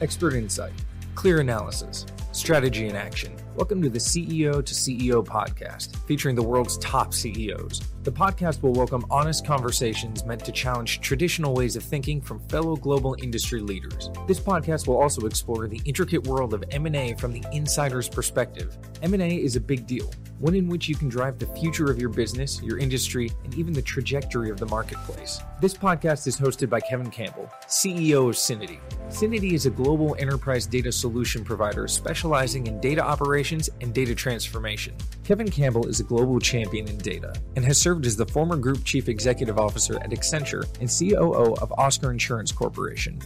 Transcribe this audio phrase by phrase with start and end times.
[0.00, 0.72] expert insight,
[1.14, 3.32] clear analysis, strategy in action.
[3.54, 7.80] Welcome to the CEO to CEO podcast, featuring the world's top CEOs.
[8.02, 12.74] The podcast will welcome honest conversations meant to challenge traditional ways of thinking from fellow
[12.74, 14.10] global industry leaders.
[14.26, 18.76] This podcast will also explore the intricate world of M&A from the insider's perspective.
[19.02, 20.10] M&A is a big deal,
[20.44, 23.72] one in which you can drive the future of your business, your industry, and even
[23.72, 25.40] the trajectory of the marketplace.
[25.58, 28.78] This podcast is hosted by Kevin Campbell, CEO of Syniti.
[29.08, 34.94] Syniti is a global enterprise data solution provider specializing in data operations and data transformation.
[35.24, 38.84] Kevin Campbell is a global champion in data and has served as the former group
[38.84, 43.18] chief executive officer at Accenture and COO of Oscar Insurance Corporation.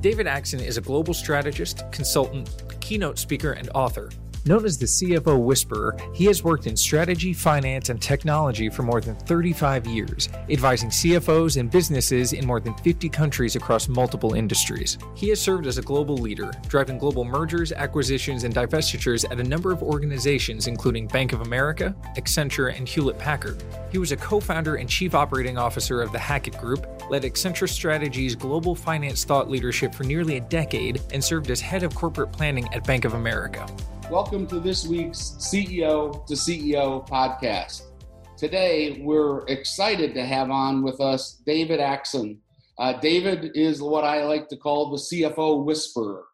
[0.00, 2.48] David Axon is a global strategist, consultant,
[2.78, 4.10] keynote speaker, and author
[4.48, 9.02] Known as the CFO Whisperer, he has worked in strategy, finance, and technology for more
[9.02, 14.96] than 35 years, advising CFOs and businesses in more than 50 countries across multiple industries.
[15.14, 19.44] He has served as a global leader, driving global mergers, acquisitions, and divestitures at a
[19.44, 23.62] number of organizations, including Bank of America, Accenture, and Hewlett Packard.
[23.92, 27.68] He was a co founder and chief operating officer of the Hackett Group, led Accenture
[27.68, 32.32] Strategy's global finance thought leadership for nearly a decade, and served as head of corporate
[32.32, 33.66] planning at Bank of America.
[34.10, 37.82] Welcome to this week's CEO to CEO podcast.
[38.36, 42.38] Today, we're excited to have on with us David Axon.
[42.78, 46.24] Uh, David is what I like to call the CFO whisperer.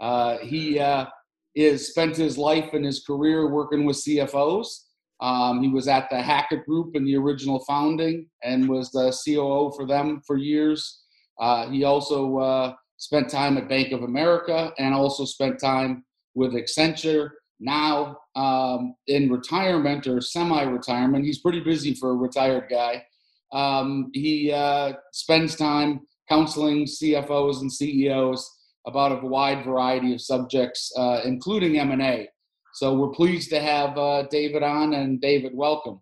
[0.00, 1.06] Uh, he uh,
[1.54, 4.84] is spent his life and his career working with CFOs.
[5.22, 9.72] Um, he was at the Hackett Group in the original founding and was the COO
[9.76, 11.04] for them for years.
[11.40, 16.54] Uh, he also uh, spent time at Bank of America and also spent time with
[16.54, 17.30] Accenture.
[17.60, 23.04] Now um, in retirement or semi-retirement, he's pretty busy for a retired guy.
[23.52, 28.50] Um, he uh, spends time counseling CFOs and CEOs
[28.88, 32.28] about a wide variety of subjects, uh, including M&A.
[32.72, 36.00] So we're pleased to have uh, David on, and David, welcome.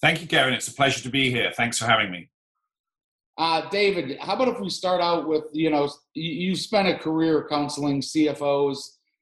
[0.00, 0.52] Thank you, Kevin.
[0.52, 1.50] It's a pleasure to be here.
[1.56, 2.28] Thanks for having me.
[3.38, 6.96] Uh, David, how about if we start out with you know you, you spent a
[6.98, 8.78] career counseling CFOs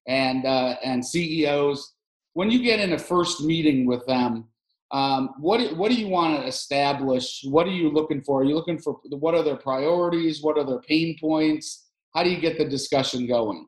[0.07, 1.95] and uh, and CEOs.
[2.35, 4.47] When you get in a first meeting with them,
[4.91, 7.45] um, what what do you want to establish?
[7.45, 8.41] What are you looking for?
[8.41, 10.43] Are you looking for what are their priorities?
[10.43, 11.89] What are their pain points?
[12.15, 13.67] How do you get the discussion going?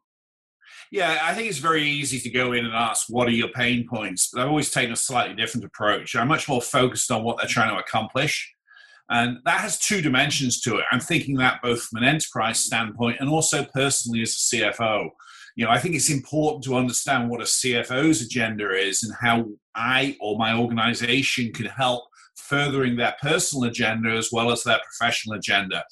[0.90, 3.86] Yeah, I think it's very easy to go in and ask, what are your pain
[3.88, 4.30] points?
[4.32, 6.14] But I've always taken a slightly different approach.
[6.14, 8.52] I'm much more focused on what they're trying to accomplish.
[9.08, 10.84] And that has two dimensions to it.
[10.90, 15.10] I'm thinking that both from an enterprise standpoint and also personally as a CFO
[15.56, 19.46] you know, I think it's important to understand what a CFO's agenda is and how
[19.74, 22.04] I or my organization can help
[22.36, 25.82] furthering their personal agenda as well as their professional agenda.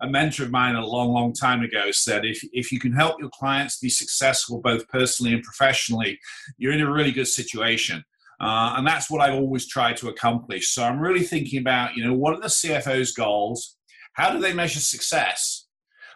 [0.00, 3.18] A mentor of mine a long, long time ago said, if, if you can help
[3.18, 6.18] your clients be successful both personally and professionally,
[6.56, 8.04] you're in a really good situation.
[8.40, 10.68] Uh, and that's what I've always tried to accomplish.
[10.68, 13.76] So I'm really thinking about, you know, what are the CFO's goals?
[14.12, 15.66] How do they measure success?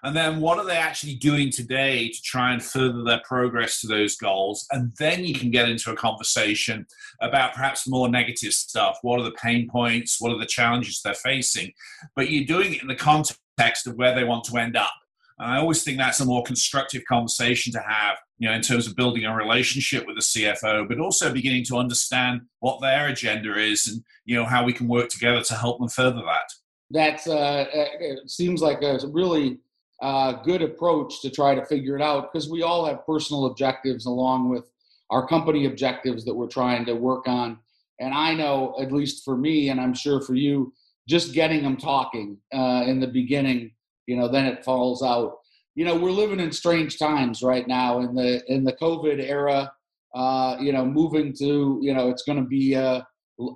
[0.05, 3.87] And then what are they actually doing today to try and further their progress to
[3.87, 4.67] those goals?
[4.73, 6.87] And then you can get into a conversation
[7.21, 8.99] about perhaps more negative stuff.
[9.03, 10.21] What are the pain points?
[10.21, 11.73] What are the challenges they're facing?
[12.17, 14.93] But you're doing it in the context of where they want to end up.
[15.39, 18.87] And I always think that's a more constructive conversation to have, you know, in terms
[18.87, 23.59] of building a relationship with the CFO, but also beginning to understand what their agenda
[23.59, 26.53] is and, you know, how we can work together to help them further that.
[26.91, 29.59] That uh, seems like a really
[30.03, 34.07] uh, good approach to try to figure it out because we all have personal objectives
[34.07, 34.71] along with
[35.11, 37.59] our company objectives that we're trying to work on.
[38.01, 40.73] And I know, at least for me, and I'm sure for you,
[41.09, 43.73] just getting them talking uh, in the beginning,
[44.07, 45.39] you know, then it falls out.
[45.75, 49.73] You know, we're living in strange times right now in the in the COVID era.
[50.15, 53.07] Uh, you know, moving to you know, it's going to be a,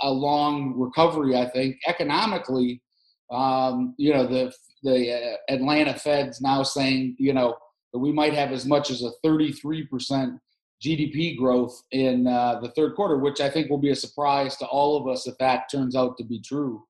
[0.01, 1.37] a long recovery.
[1.37, 2.83] I think economically,
[3.31, 4.53] um, you know, the
[4.83, 7.55] the uh, Atlanta Fed's now saying, you know,
[7.93, 10.39] that we might have as much as a 33%
[10.85, 14.67] GDP growth in uh, the third quarter, which I think will be a surprise to
[14.67, 16.83] all of us if that turns out to be true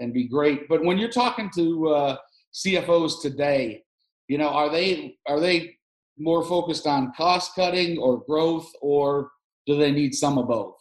[0.00, 0.68] and be great.
[0.68, 2.16] But when you're talking to uh,
[2.54, 3.82] CFOs today,
[4.28, 5.76] you know, are they are they
[6.18, 9.30] more focused on cost cutting or growth, or
[9.66, 10.74] do they need some of both?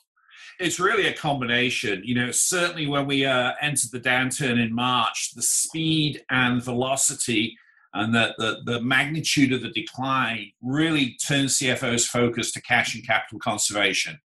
[0.59, 2.01] it's really a combination.
[2.03, 7.57] You know, certainly when we uh, entered the downturn in March, the speed and velocity
[7.93, 13.05] and the, the, the magnitude of the decline really turned CFO's focus to cash and
[13.05, 14.19] capital conservation.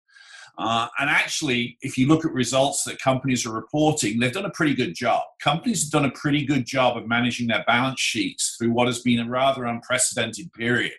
[0.56, 4.50] Uh, and actually, if you look at results that companies are reporting, they've done a
[4.50, 5.22] pretty good job.
[5.40, 9.00] Companies have done a pretty good job of managing their balance sheets through what has
[9.00, 10.92] been a rather unprecedented period.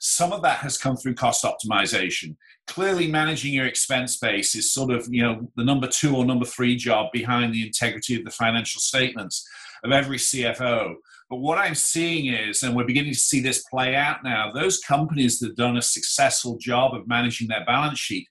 [0.00, 2.36] Some of that has come through cost optimization.
[2.66, 6.46] Clearly, managing your expense base is sort of you know the number two or number
[6.46, 9.46] three job behind the integrity of the financial statements
[9.84, 10.94] of every CFO.
[11.30, 14.80] But what I'm seeing is, and we're beginning to see this play out now, those
[14.80, 18.26] companies that have done a successful job of managing their balance sheet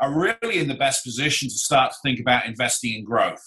[0.00, 3.42] are really in the best position to start to think about investing in growth.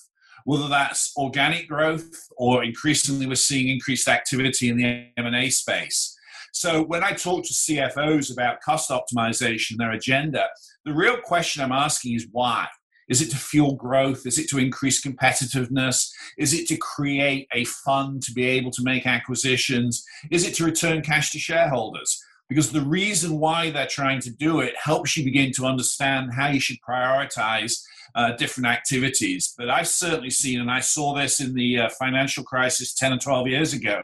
[0.45, 6.15] Whether that's organic growth or increasingly we're seeing increased activity in the M&A space.
[6.53, 10.47] So when I talk to CFOs about cost optimization, their agenda,
[10.85, 12.67] the real question I'm asking is why?
[13.09, 14.25] Is it to fuel growth?
[14.25, 16.09] Is it to increase competitiveness?
[16.37, 20.03] Is it to create a fund to be able to make acquisitions?
[20.29, 22.23] Is it to return cash to shareholders?
[22.47, 26.49] Because the reason why they're trying to do it helps you begin to understand how
[26.49, 27.81] you should prioritize
[28.15, 29.53] uh, different activities.
[29.57, 33.17] But I've certainly seen, and I saw this in the uh, financial crisis 10 or
[33.19, 34.01] 12 years ago,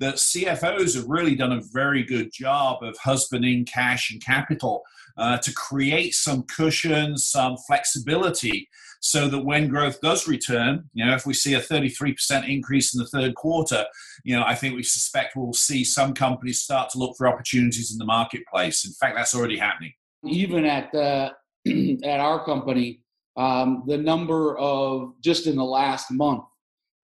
[0.00, 4.82] that CFOs have really done a very good job of husbanding cash and capital
[5.18, 8.68] uh, to create some cushion, some flexibility,
[9.00, 12.98] so that when growth does return, you know, if we see a 33% increase in
[12.98, 13.84] the third quarter,
[14.24, 17.92] you know, I think we suspect we'll see some companies start to look for opportunities
[17.92, 18.84] in the marketplace.
[18.86, 19.92] In fact, that's already happening.
[20.24, 21.30] Even at uh,
[22.04, 23.00] at our company,
[23.36, 26.44] um, the number of just in the last month,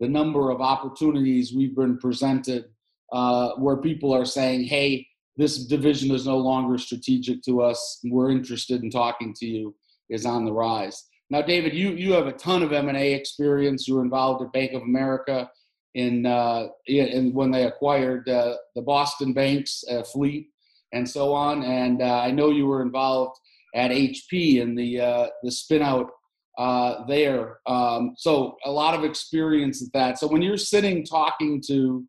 [0.00, 2.66] the number of opportunities we've been presented
[3.12, 5.06] uh, where people are saying, hey,
[5.36, 8.00] this division is no longer strategic to us.
[8.04, 9.74] We're interested in talking to you
[10.08, 11.04] is on the rise.
[11.30, 13.88] Now, David, you, you have a ton of M&A experience.
[13.88, 15.50] You were involved at Bank of America
[15.94, 20.48] in, uh, in when they acquired uh, the Boston Banks uh, fleet
[20.92, 21.64] and so on.
[21.64, 23.36] And uh, I know you were involved
[23.74, 26.10] at HP in the, uh, the spin out
[26.58, 27.58] uh, there.
[27.66, 30.18] Um, so a lot of experience at that.
[30.18, 32.06] So when you're sitting talking to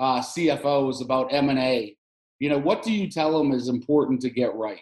[0.00, 1.94] uh, CFOs about M and A,
[2.38, 4.80] you know, what do you tell them is important to get right?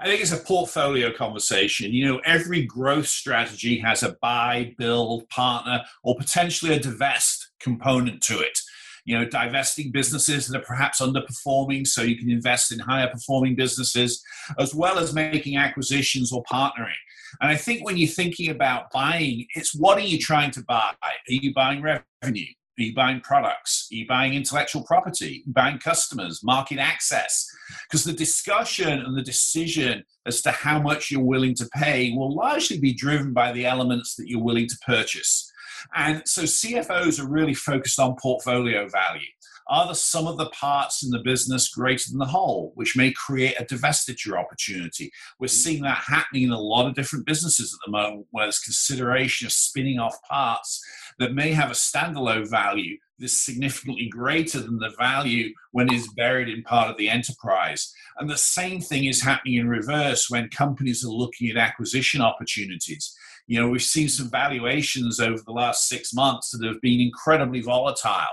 [0.00, 1.92] I think it's a portfolio conversation.
[1.92, 8.22] You know, every growth strategy has a buy, build, partner, or potentially a divest component
[8.22, 8.58] to it.
[9.04, 13.54] You know, divesting businesses that are perhaps underperforming so you can invest in higher performing
[13.54, 14.24] businesses,
[14.58, 16.92] as well as making acquisitions or partnering.
[17.40, 20.92] And I think when you're thinking about buying, it's what are you trying to buy?
[21.02, 22.46] Are you buying revenue?
[22.78, 23.88] Are you buying products?
[23.92, 25.44] Are you buying intellectual property?
[25.46, 27.46] buying customers, market access?
[27.88, 32.34] Because the discussion and the decision as to how much you're willing to pay will
[32.34, 35.50] largely be driven by the elements that you're willing to purchase.
[35.94, 39.28] And so CFOs are really focused on portfolio value.
[39.68, 43.12] Are the sum of the parts in the business greater than the whole, which may
[43.12, 45.10] create a divestiture opportunity?
[45.38, 45.50] We're mm.
[45.50, 49.46] seeing that happening in a lot of different businesses at the moment where there's consideration
[49.46, 50.82] of spinning off parts
[51.18, 56.48] that may have a standalone value that's significantly greater than the value when it's buried
[56.48, 57.92] in part of the enterprise.
[58.18, 63.16] And the same thing is happening in reverse when companies are looking at acquisition opportunities.
[63.46, 67.60] You know, we've seen some valuations over the last six months that have been incredibly
[67.60, 68.26] volatile.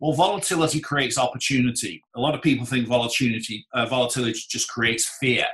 [0.00, 2.02] Well, volatility creates opportunity.
[2.16, 5.46] A lot of people think volatility, uh, volatility just creates fear.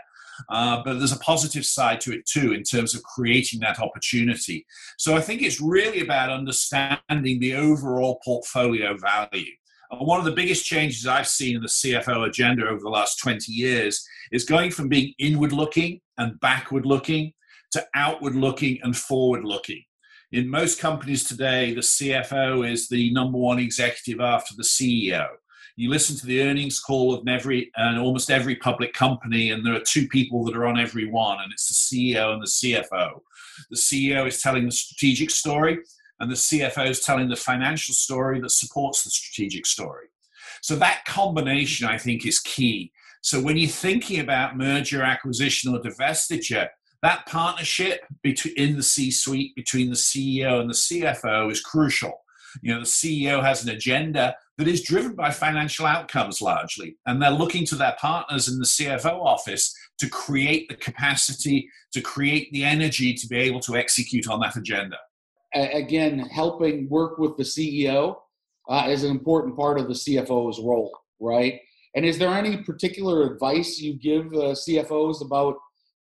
[0.50, 4.66] Uh, but there's a positive side to it too in terms of creating that opportunity.
[4.98, 9.52] So I think it's really about understanding the overall portfolio value.
[9.90, 13.50] One of the biggest changes I've seen in the CFO agenda over the last 20
[13.50, 17.32] years is going from being inward looking and backward looking
[17.72, 19.82] to outward looking and forward looking.
[20.32, 25.28] In most companies today, the CFO is the number one executive after the CEO.
[25.76, 29.74] You listen to the earnings call of every and almost every public company, and there
[29.74, 33.20] are two people that are on every one, and it's the CEO and the CFO.
[33.70, 35.78] The CEO is telling the strategic story,
[36.18, 40.06] and the CFO is telling the financial story that supports the strategic story.
[40.60, 42.90] So that combination, I think, is key.
[43.22, 46.68] So when you're thinking about merger, acquisition, or divestiture,
[47.06, 52.24] that partnership between in the C-suite between the CEO and the CFO is crucial.
[52.62, 57.22] You know, the CEO has an agenda that is driven by financial outcomes largely, and
[57.22, 62.50] they're looking to their partners in the CFO office to create the capacity, to create
[62.52, 64.96] the energy to be able to execute on that agenda.
[65.54, 68.16] Again, helping work with the CEO
[68.68, 71.60] uh, is an important part of the CFO's role, right?
[71.94, 75.56] And is there any particular advice you give uh, CFOs about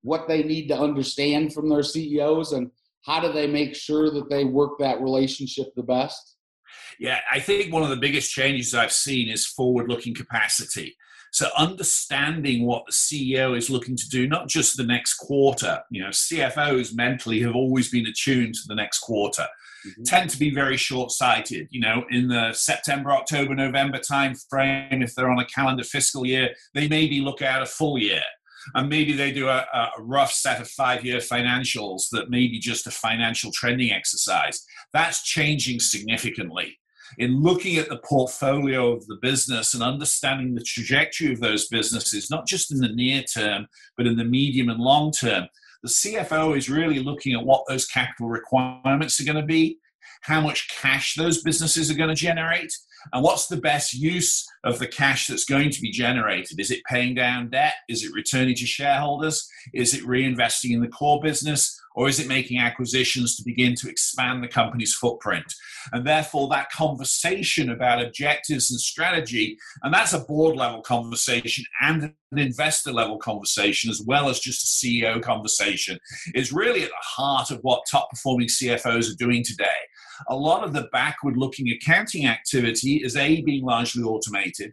[0.05, 2.71] what they need to understand from their CEOs and
[3.05, 6.37] how do they make sure that they work that relationship the best?
[7.01, 10.97] Yeah, I think one of the biggest changes I've seen is forward looking capacity.
[11.33, 15.83] So understanding what the CEO is looking to do, not just the next quarter.
[15.91, 19.47] You know, CFOs mentally have always been attuned to the next quarter.
[19.87, 20.03] Mm-hmm.
[20.05, 21.69] Tend to be very short-sighted.
[21.71, 26.25] You know, in the September, October, November time frame, if they're on a calendar fiscal
[26.25, 28.23] year, they maybe look at a full year
[28.75, 32.59] and maybe they do a, a rough set of five year financials that may be
[32.59, 34.65] just a financial trending exercise.
[34.93, 36.79] That's changing significantly.
[37.19, 42.31] In looking at the portfolio of the business and understanding the trajectory of those businesses,
[42.31, 43.67] not just in the near term,
[43.97, 45.47] but in the medium and long term,
[45.83, 49.79] the CFO is really looking at what those capital requirements are going to be,
[50.23, 52.73] how much cash those businesses are going to generate,
[53.13, 56.59] and what's the best use of the cash that's going to be generated?
[56.59, 57.75] Is it paying down debt?
[57.89, 59.47] Is it returning to shareholders?
[59.73, 61.81] Is it reinvesting in the core business?
[61.97, 65.45] Or is it making acquisitions to begin to expand the company's footprint?
[65.93, 72.13] And therefore, that conversation about objectives and strategy, and that's a board level conversation and
[72.33, 76.01] an investor level conversation, as well as just a CEO conversation,
[76.35, 79.67] is really at the heart of what top performing CFOs are doing today
[80.29, 84.73] a lot of the backward looking accounting activity is A, being largely automated,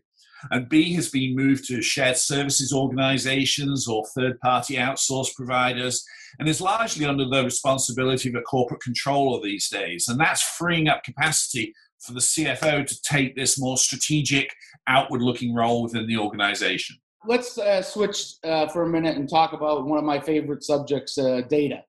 [0.50, 6.04] and B, has been moved to shared services organizations or third party outsource providers,
[6.40, 10.08] and is largely under the responsibility of a corporate controller these days.
[10.08, 14.52] And that's freeing up capacity for the CFO to take this more strategic,
[14.88, 16.96] outward looking role within the organization.
[17.26, 21.20] Let's uh, switch uh, for a minute and talk about one of my favorite subjects
[21.20, 21.84] uh, data.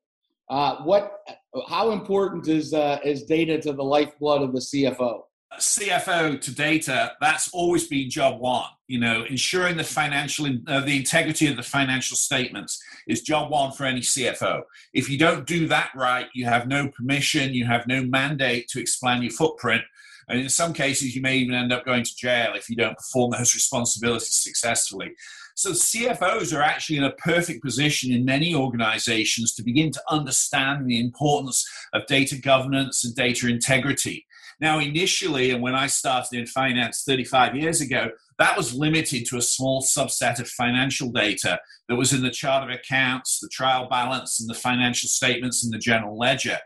[0.51, 1.21] Uh, what
[1.69, 5.23] how important is uh, is data to the lifeblood of the CFO?
[5.61, 8.69] CFO to data, that's always been job one.
[8.89, 13.73] You know, ensuring the financial, uh, the integrity of the financial statements is job one
[13.73, 14.63] for any CFO.
[14.95, 18.81] If you don't do that right, you have no permission, you have no mandate to
[18.81, 19.83] expand your footprint,
[20.29, 22.97] and in some cases, you may even end up going to jail if you don't
[22.97, 25.13] perform those responsibilities successfully.
[25.55, 30.87] So CFOs are actually in a perfect position in many organizations to begin to understand
[30.87, 34.27] the importance of data governance and data integrity.
[34.61, 39.37] Now, initially, and when I started in finance 35 years ago, that was limited to
[39.37, 43.89] a small subset of financial data that was in the chart of accounts, the trial
[43.89, 46.59] balance, and the financial statements in the general ledger.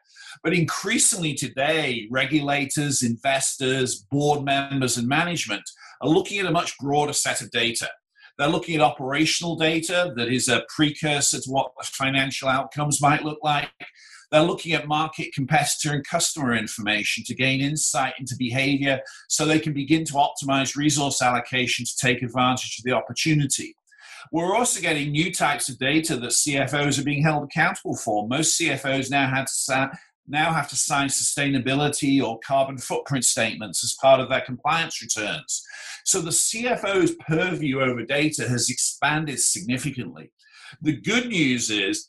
[0.43, 5.63] But increasingly today, regulators, investors, board members, and management
[6.03, 7.89] are looking at a much broader set of data.
[8.39, 13.39] They're looking at operational data that is a precursor to what financial outcomes might look
[13.43, 13.71] like.
[14.31, 19.61] They're looking at market competitor and customer information to gain insight into behavior so they
[19.61, 23.77] can begin to optimize resource allocation to take advantage of the opportunity.
[24.33, 28.27] We're also getting new types of data that CFOs are being held accountable for.
[28.27, 29.53] Most CFOs now have to
[30.29, 35.63] now have to sign sustainability or carbon footprint statements as part of their compliance returns.
[36.05, 40.33] So the CFO's purview over data has expanded significantly.
[40.83, 42.09] The good news is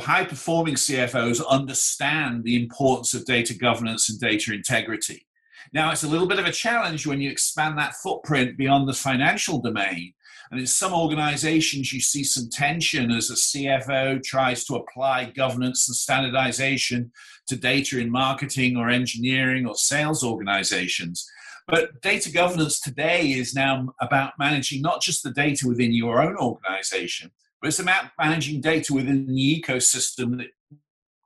[0.00, 5.26] high performing CFOs understand the importance of data governance and data integrity.
[5.72, 8.94] Now, it's a little bit of a challenge when you expand that footprint beyond the
[8.94, 10.12] financial domain
[10.50, 15.88] and in some organizations, you see some tension as a CFO tries to apply governance
[15.88, 17.12] and standardization
[17.48, 21.28] to data in marketing or engineering or sales organizations.
[21.66, 26.36] But data governance today is now about managing not just the data within your own
[26.36, 30.48] organization, but it's about managing data within the ecosystem that,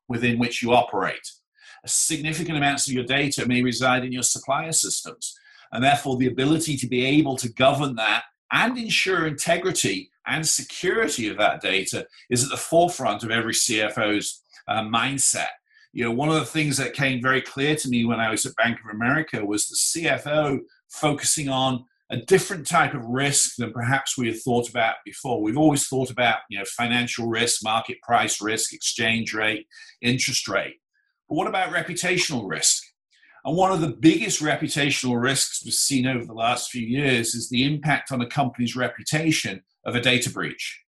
[0.08, 1.30] within which you operate.
[1.84, 5.38] A significant amounts of your data may reside in your supplier systems,
[5.70, 11.28] and therefore the ability to be able to govern that and ensure integrity and security
[11.28, 15.48] of that data is at the forefront of every CFO's uh, mindset.
[15.92, 18.46] You know, one of the things that came very clear to me when I was
[18.46, 23.72] at Bank of America was the CFO focusing on a different type of risk than
[23.72, 25.42] perhaps we had thought about before.
[25.42, 29.66] We've always thought about, you know, financial risk, market price risk, exchange rate,
[30.02, 30.76] interest rate.
[31.28, 32.81] But what about reputational risk?
[33.44, 37.48] And one of the biggest reputational risks we've seen over the last few years is
[37.48, 40.80] the impact on a company's reputation of a data breach.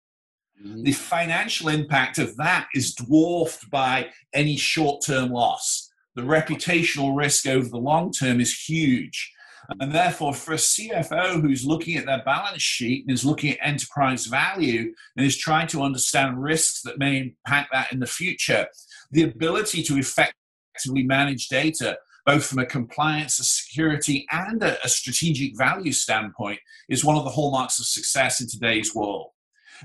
[0.65, 0.85] Mm-hmm.
[0.85, 5.91] The financial impact of that is dwarfed by any short term loss.
[6.15, 9.33] The reputational risk over the long term is huge.
[9.81, 13.67] And therefore, for a CFO who's looking at their balance sheet and is looking at
[13.67, 18.67] enterprise value and is trying to understand risks that may impact that in the future,
[19.11, 21.97] the ability to effectively manage data
[22.27, 27.25] both from a compliance, a security, and a, a strategic value standpoint, is one of
[27.25, 29.31] the hallmarks of success in today's world.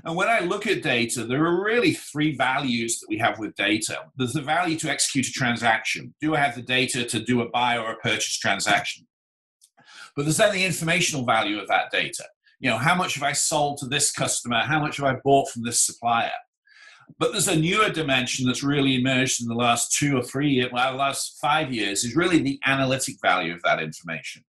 [0.04, 3.54] And when I look at data, there are really three values that we have with
[3.56, 3.98] data.
[4.16, 6.14] There's the value to execute a transaction.
[6.20, 9.06] Do I have the data to do a buy or a purchase transaction?
[10.16, 12.24] But there's then the informational value of that data.
[12.60, 14.60] You know, how much have I sold to this customer?
[14.60, 16.30] How much have I bought from this supplier?
[17.18, 20.70] But there's a newer dimension that's really emerged in the last two or three years,
[20.72, 24.44] well, the last five years, is really the analytic value of that information.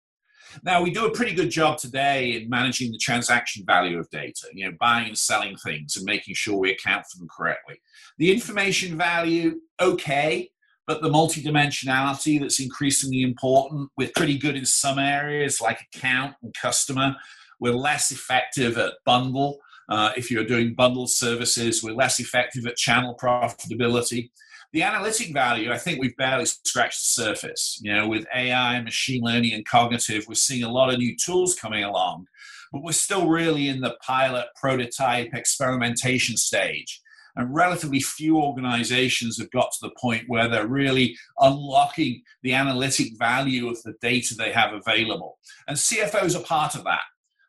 [0.63, 4.48] Now, we do a pretty good job today in managing the transaction value of data,
[4.53, 7.82] you know, buying and selling things and making sure we account for them correctly.
[8.18, 10.50] The information value, okay,
[10.88, 13.89] but the multidimensionality that's increasingly important.
[13.98, 17.15] We're pretty good in some areas like account and customer.
[17.60, 19.60] We're less effective at bundle.
[19.91, 24.31] Uh, if you're doing bundled services, we're less effective at channel profitability.
[24.71, 27.77] The analytic value, I think we've barely scratched the surface.
[27.83, 31.55] You know, with AI, machine learning, and cognitive, we're seeing a lot of new tools
[31.55, 32.27] coming along,
[32.71, 37.01] but we're still really in the pilot, prototype, experimentation stage.
[37.36, 43.17] And relatively few organizations have got to the point where they're really unlocking the analytic
[43.19, 45.38] value of the data they have available.
[45.67, 47.01] And CFOs are part of that.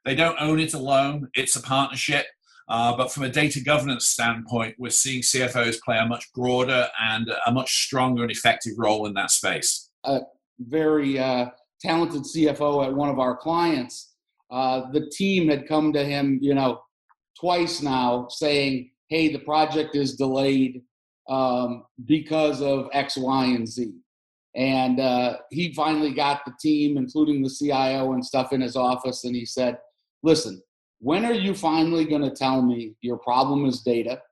[0.04, 2.26] They don't own it alone, it's a partnership.
[2.68, 7.30] Uh, but from a data governance standpoint, we're seeing CFOs play a much broader and
[7.46, 9.90] a much stronger and effective role in that space.
[10.04, 10.20] A
[10.58, 11.46] very uh,
[11.80, 14.14] talented CFO at one of our clients,
[14.50, 16.80] uh, the team had come to him, you know,
[17.38, 20.82] twice now saying, hey, the project is delayed
[21.28, 23.92] um, because of X, Y, and Z.
[24.54, 29.24] And uh, he finally got the team, including the CIO and stuff, in his office,
[29.24, 29.78] and he said,
[30.22, 30.62] listen,
[31.00, 34.22] when are you finally going to tell me your problem is data,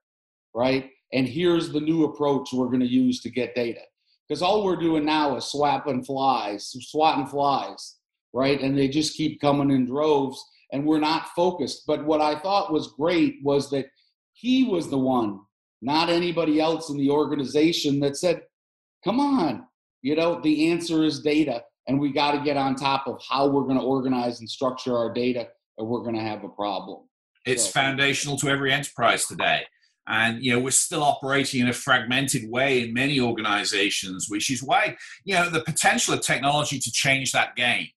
[0.55, 0.89] right?
[1.13, 3.81] And here's the new approach we're going to use to get data.
[4.27, 7.97] Because all we're doing now is swapping flies, swatting flies,
[8.33, 8.61] right?
[8.61, 11.83] And they just keep coming in droves, and we're not focused.
[11.85, 13.87] But what I thought was great was that
[14.31, 15.41] he was the one,
[15.81, 18.43] not anybody else in the organization, that said,
[19.03, 19.65] come on,
[20.01, 23.47] you know, the answer is data, and we got to get on top of how
[23.47, 25.49] we're going to organize and structure our data
[25.81, 26.99] or we're going to have a problem.
[27.45, 29.63] It's so, foundational to every enterprise today.
[30.07, 34.63] And you know we're still operating in a fragmented way in many organizations, which is
[34.63, 37.87] why you know the potential of technology to change that game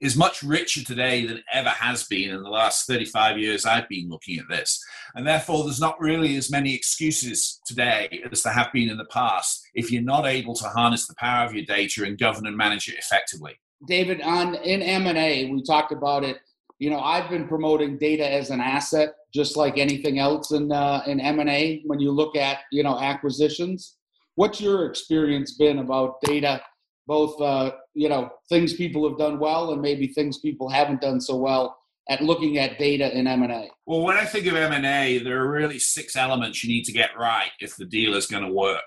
[0.00, 4.10] is much richer today than ever has been in the last 35 years I've been
[4.10, 4.84] looking at this.
[5.14, 9.06] And therefore, there's not really as many excuses today as there have been in the
[9.06, 12.56] past if you're not able to harness the power of your data and govern and
[12.56, 13.54] manage it effectively.
[13.86, 16.38] David, on in M&A, we talked about it
[16.78, 21.02] you know, I've been promoting data as an asset, just like anything else in uh,
[21.06, 21.82] in M and A.
[21.86, 23.96] When you look at you know acquisitions,
[24.34, 26.60] what's your experience been about data?
[27.06, 31.20] Both uh, you know things people have done well, and maybe things people haven't done
[31.20, 31.76] so well
[32.08, 33.70] at looking at data in M&A?
[33.86, 37.16] Well, when I think of M&A, there are really six elements you need to get
[37.18, 38.82] right if the deal is going to work.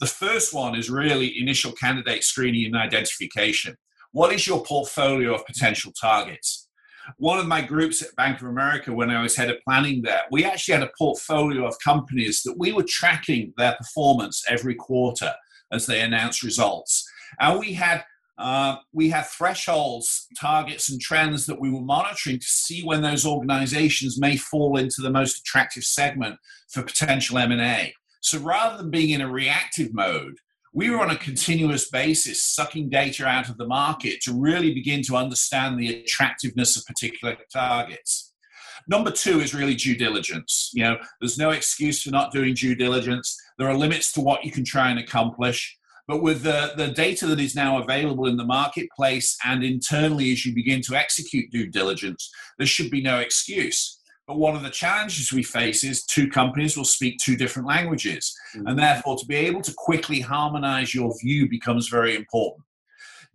[0.00, 3.76] The first one is really initial candidate screening and identification.
[4.12, 6.61] What is your portfolio of potential targets?
[7.18, 10.22] One of my groups at Bank of America, when I was head of planning there,
[10.30, 15.32] we actually had a portfolio of companies that we were tracking their performance every quarter
[15.72, 17.08] as they announced results.
[17.40, 18.04] And we had
[18.38, 23.26] uh, we had thresholds, targets, and trends that we were monitoring to see when those
[23.26, 26.36] organizations may fall into the most attractive segment
[26.68, 27.94] for potential M&A.
[28.20, 30.38] So rather than being in a reactive mode,
[30.72, 35.02] we were on a continuous basis sucking data out of the market to really begin
[35.02, 38.32] to understand the attractiveness of particular targets.
[38.88, 40.70] Number two is really due diligence.
[40.72, 43.36] You know, there's no excuse for not doing due diligence.
[43.58, 45.76] There are limits to what you can try and accomplish.
[46.08, 50.44] But with the, the data that is now available in the marketplace and internally as
[50.44, 54.00] you begin to execute due diligence, there should be no excuse.
[54.26, 58.34] But one of the challenges we face is two companies will speak two different languages.
[58.54, 58.66] Mm-hmm.
[58.68, 62.64] And therefore, to be able to quickly harmonize your view becomes very important.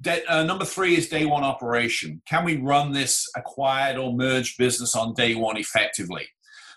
[0.01, 2.21] De- uh, number three is day one operation.
[2.25, 6.27] Can we run this acquired or merged business on day one effectively?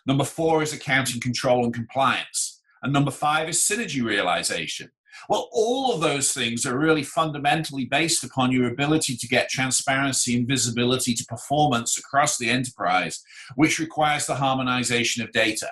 [0.07, 2.61] Number four is accounting control and compliance.
[2.83, 4.91] And number five is synergy realization.
[5.29, 10.37] Well, all of those things are really fundamentally based upon your ability to get transparency
[10.37, 13.23] and visibility to performance across the enterprise,
[13.57, 15.69] which requires the harmonization of data.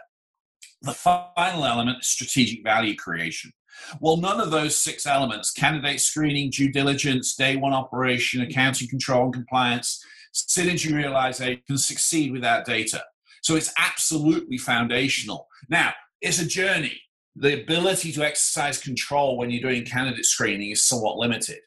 [0.83, 3.53] The final element is strategic value creation.
[4.01, 9.25] Well, none of those six elements candidate screening, due diligence, day one operation, accounting control
[9.25, 13.03] and compliance, synergy realization can succeed without data.
[13.43, 15.49] So it's absolutely foundational.
[15.69, 17.01] Now, it's a journey
[17.41, 21.59] the ability to exercise control when you're doing candidate screening is somewhat limited.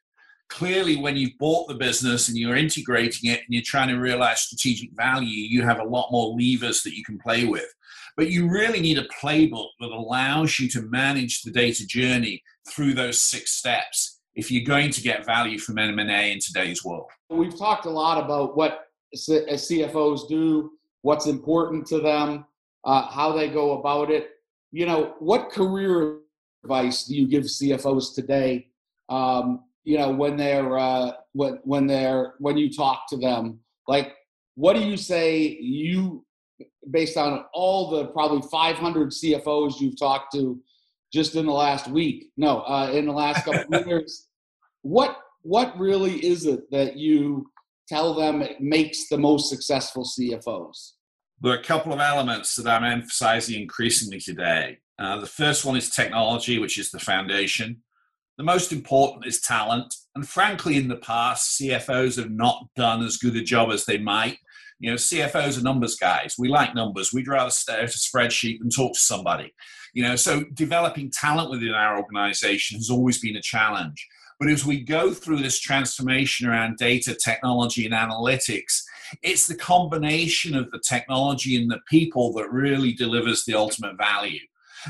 [0.50, 4.42] Clearly, when you've bought the business and you're integrating it and you're trying to realize
[4.42, 7.74] strategic value, you have a lot more levers that you can play with.
[8.18, 12.94] But you really need a playbook that allows you to manage the data journey through
[12.94, 17.10] those six steps if you're going to get value from M&A in today's world.
[17.30, 22.46] We've talked a lot about what CFOs do what's important to them,
[22.86, 24.30] uh, how they go about it.
[24.72, 26.20] You know, what career
[26.64, 28.68] advice do you give CFOs today?
[29.10, 34.16] Um, you know, when they're uh, when when they're when you talk to them, like
[34.56, 36.26] what do you say you
[36.90, 40.60] based on all the probably 500 CFOs you've talked to
[41.12, 42.32] just in the last week?
[42.38, 44.28] No, uh, in the last couple of years.
[44.84, 47.52] What what really is it that you
[47.88, 50.92] tell them makes the most successful CFOs?
[51.42, 54.78] There are a couple of elements that I'm emphasizing increasingly today.
[55.00, 57.82] Uh, the first one is technology, which is the foundation.
[58.38, 59.96] The most important is talent.
[60.14, 63.98] And frankly, in the past, CFOs have not done as good a job as they
[63.98, 64.38] might.
[64.80, 66.36] You know, CFOs are numbers guys.
[66.38, 67.12] We like numbers.
[67.12, 69.54] We'd rather stare at a spreadsheet than talk to somebody.
[69.94, 74.08] You know, so developing talent within our organization has always been a challenge.
[74.40, 78.82] But as we go through this transformation around data, technology, and analytics,
[79.22, 84.40] it's the combination of the technology and the people that really delivers the ultimate value.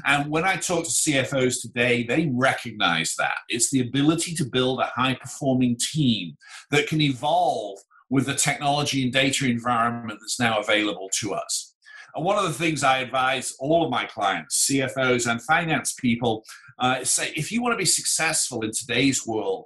[0.06, 3.34] And when I talk to CFOs today, they recognize that.
[3.50, 6.38] It's the ability to build a high performing team
[6.70, 7.80] that can evolve
[8.10, 11.76] with the technology and data environment that's now available to us.
[12.16, 16.44] And one of the things I advise all of my clients, CFOs and finance people,
[16.80, 19.66] uh, say if you want to be successful in today's world,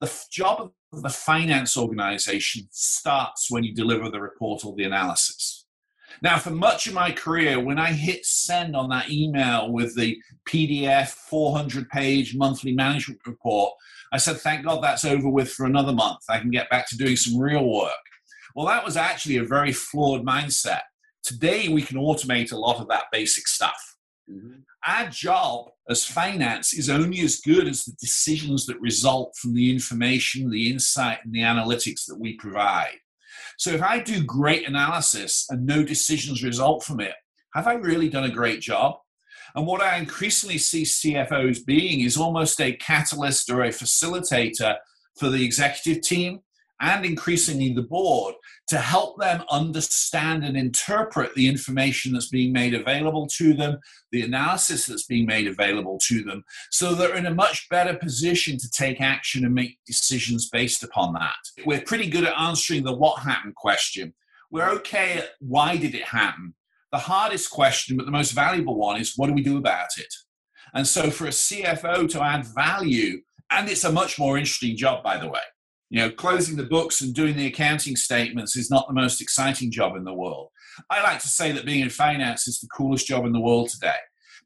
[0.00, 5.66] the job of the finance organization starts when you deliver the report or the analysis.
[6.20, 10.18] Now, for much of my career, when I hit send on that email with the
[10.48, 13.72] PDF 400 page monthly management report,
[14.12, 16.20] I said, thank God that's over with for another month.
[16.28, 17.90] I can get back to doing some real work.
[18.54, 20.82] Well, that was actually a very flawed mindset.
[21.22, 23.96] Today, we can automate a lot of that basic stuff.
[24.30, 24.60] Mm-hmm.
[24.86, 29.70] Our job as finance is only as good as the decisions that result from the
[29.70, 32.98] information, the insight, and the analytics that we provide.
[33.58, 37.14] So if I do great analysis and no decisions result from it,
[37.54, 38.96] have I really done a great job?
[39.54, 44.76] And what I increasingly see CFOs being is almost a catalyst or a facilitator
[45.18, 46.40] for the executive team
[46.82, 48.34] and increasingly the board
[48.66, 53.78] to help them understand and interpret the information that's being made available to them,
[54.10, 58.58] the analysis that's being made available to them, so they're in a much better position
[58.58, 61.36] to take action and make decisions based upon that.
[61.64, 64.12] We're pretty good at answering the what happened question.
[64.50, 66.54] We're okay at why did it happen.
[66.90, 70.12] The hardest question, but the most valuable one, is what do we do about it?
[70.74, 75.04] And so for a CFO to add value, and it's a much more interesting job,
[75.04, 75.40] by the way
[75.92, 79.70] you know, closing the books and doing the accounting statements is not the most exciting
[79.70, 80.48] job in the world.
[80.88, 83.68] I like to say that being in finance is the coolest job in the world
[83.68, 83.98] today.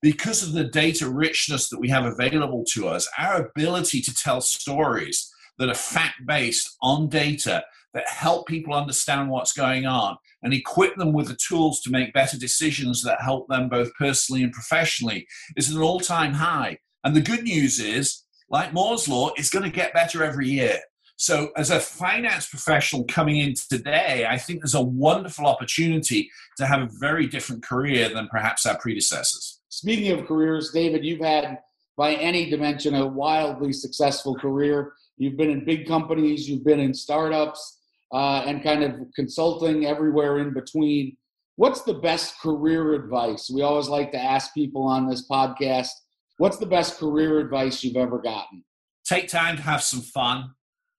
[0.03, 4.41] Because of the data richness that we have available to us, our ability to tell
[4.41, 7.63] stories that are fact based on data
[7.95, 12.13] that help people understand what's going on and equip them with the tools to make
[12.13, 16.77] better decisions that help them both personally and professionally is at an all time high.
[17.05, 20.81] And the good news is, like Moore's Law, it's going to get better every year.
[21.19, 26.67] So, as a finance professional coming in today, I think there's a wonderful opportunity to
[26.67, 29.61] have a very different career than perhaps our predecessors.
[29.71, 31.59] Speaking of careers, David, you've had,
[31.97, 34.93] by any dimension, a wildly successful career.
[35.17, 37.81] You've been in big companies, you've been in startups,
[38.13, 41.17] uh, and kind of consulting everywhere in between.
[41.57, 43.51] What's the best career advice?
[43.53, 45.89] We always like to ask people on this podcast
[46.37, 48.63] what's the best career advice you've ever gotten?
[49.07, 50.51] Take time to have some fun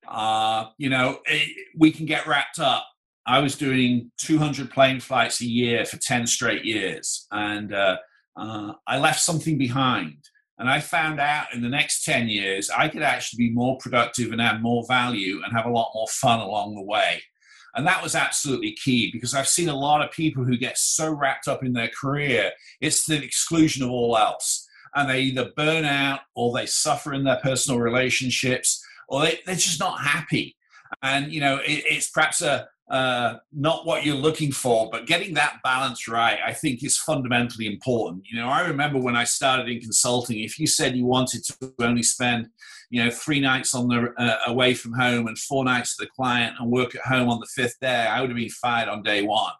[0.07, 2.87] uh, you know, it, we can get wrapped up.
[3.25, 7.97] I was doing 200 plane flights a year for 10 straight years, and uh,
[8.37, 10.29] uh, I left something behind.
[10.59, 14.31] And I found out in the next 10 years, I could actually be more productive
[14.31, 17.21] and add more value and have a lot more fun along the way.
[17.75, 21.11] And that was absolutely key because I've seen a lot of people who get so
[21.11, 24.67] wrapped up in their career, it's the exclusion of all else.
[24.95, 29.55] And they either burn out or they suffer in their personal relationships or they, they're
[29.55, 30.55] just not happy.
[31.01, 35.33] And, you know, it, it's perhaps a, uh, not what you're looking for, but getting
[35.33, 38.23] that balance right, I think is fundamentally important.
[38.31, 41.73] You know, I remember when I started in consulting, if you said you wanted to
[41.79, 42.47] only spend,
[42.89, 46.09] you know, three nights on the uh, away from home and four nights to the
[46.15, 49.03] client and work at home on the fifth day, I would have been fired on
[49.03, 49.51] day one.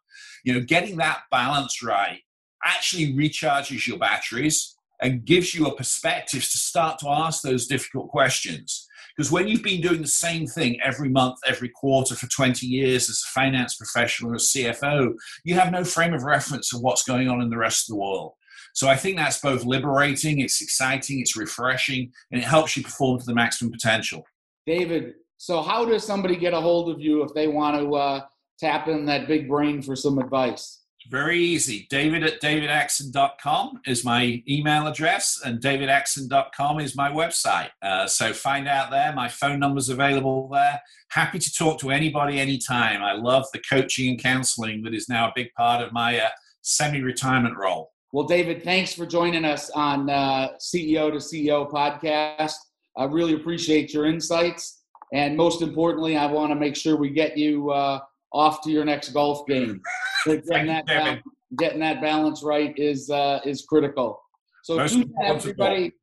[0.45, 2.21] You know, getting that balance right
[2.63, 8.09] actually recharges your batteries and gives you a perspective to start to ask those difficult
[8.09, 8.86] questions.
[9.17, 13.09] Because when you've been doing the same thing every month, every quarter for 20 years
[13.09, 17.03] as a finance professional or a CFO, you have no frame of reference of what's
[17.03, 18.33] going on in the rest of the world.
[18.73, 23.19] So I think that's both liberating, it's exciting, it's refreshing, and it helps you perform
[23.19, 24.23] to the maximum potential.
[24.67, 28.21] David, so how does somebody get a hold of you if they want to uh,
[28.59, 30.81] tap in that big brain for some advice?
[31.09, 31.87] Very easy.
[31.89, 37.69] David at davidaxon.com is my email address, and davidaxon.com is my website.
[37.81, 39.13] Uh, so find out there.
[39.13, 40.81] My phone number's available there.
[41.09, 43.01] Happy to talk to anybody anytime.
[43.03, 46.29] I love the coaching and counseling that is now a big part of my uh,
[46.61, 47.91] semi retirement role.
[48.11, 52.55] Well, David, thanks for joining us on uh, CEO to CEO podcast.
[52.97, 54.81] I really appreciate your insights.
[55.13, 57.99] And most importantly, I want to make sure we get you uh,
[58.33, 59.81] off to your next golf game.
[60.25, 61.21] Getting that, balance,
[61.57, 64.21] getting that balance right is uh, is critical.
[64.63, 65.93] So tune in, everybody.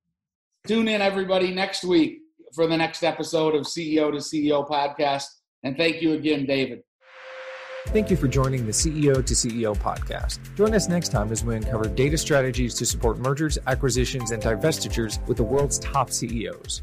[0.66, 2.20] Tune in, everybody, next week
[2.54, 5.26] for the next episode of CEO to CEO podcast.
[5.62, 6.82] And thank you again, David.
[7.88, 10.38] Thank you for joining the CEO to CEO podcast.
[10.56, 15.24] Join us next time as we uncover data strategies to support mergers, acquisitions, and divestitures
[15.26, 16.82] with the world's top CEOs.